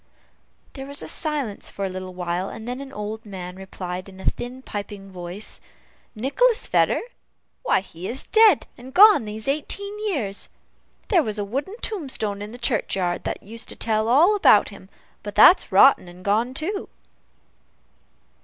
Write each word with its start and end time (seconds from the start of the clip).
There 0.73 0.87
was 0.87 1.03
a 1.03 1.07
silence 1.07 1.69
for 1.69 1.85
a 1.85 1.89
little 1.89 2.15
while, 2.15 2.47
when 2.47 2.67
an 2.67 2.91
old 2.91 3.23
man 3.23 3.55
replied, 3.55 4.09
in 4.09 4.19
a 4.19 4.25
thin, 4.25 4.63
piping 4.63 5.11
voice, 5.11 5.61
"Nicholas 6.15 6.65
Vedder? 6.65 7.01
why, 7.61 7.81
he 7.81 8.07
is 8.07 8.23
dead 8.23 8.65
and 8.79 8.95
gone 8.95 9.25
these 9.25 9.47
eighteen 9.47 9.99
years! 10.09 10.49
There 11.09 11.21
was 11.21 11.37
a 11.37 11.45
wooden 11.45 11.75
tombstone 11.81 12.41
in 12.41 12.51
the 12.51 12.57
churchyard 12.57 13.25
that 13.25 13.43
used 13.43 13.69
to 13.69 13.75
tell 13.75 14.07
all 14.07 14.35
about 14.35 14.69
him, 14.69 14.89
but 15.21 15.35
that's 15.35 15.71
rotten 15.71 16.07
and 16.07 16.25
gone 16.25 16.55
too." 16.55 16.89